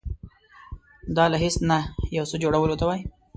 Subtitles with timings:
[1.15, 1.77] دا له هیڅ نه
[2.17, 3.03] یو څه جوړولو ته وایي.